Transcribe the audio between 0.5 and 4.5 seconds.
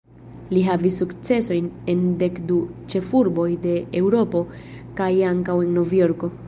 Li havis sukcesojn en dekdu ĉefurboj de Eŭropo